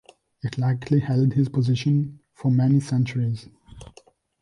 [0.41, 3.47] It likely held this position for many centuries.